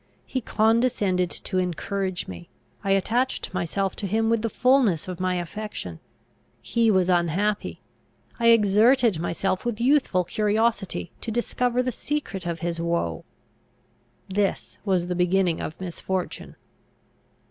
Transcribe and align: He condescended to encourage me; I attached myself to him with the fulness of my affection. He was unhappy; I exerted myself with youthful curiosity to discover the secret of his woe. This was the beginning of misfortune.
He 0.25 0.41
condescended 0.41 1.29
to 1.29 1.59
encourage 1.59 2.27
me; 2.27 2.49
I 2.83 2.89
attached 2.89 3.53
myself 3.53 3.95
to 3.97 4.07
him 4.07 4.31
with 4.31 4.41
the 4.41 4.49
fulness 4.49 5.07
of 5.07 5.19
my 5.19 5.35
affection. 5.35 5.99
He 6.59 6.89
was 6.89 7.07
unhappy; 7.07 7.81
I 8.39 8.47
exerted 8.47 9.19
myself 9.19 9.63
with 9.63 9.79
youthful 9.79 10.23
curiosity 10.23 11.11
to 11.21 11.29
discover 11.29 11.83
the 11.83 11.91
secret 11.91 12.47
of 12.47 12.61
his 12.61 12.79
woe. 12.81 13.25
This 14.27 14.79
was 14.83 15.05
the 15.05 15.13
beginning 15.13 15.61
of 15.61 15.79
misfortune. 15.79 16.55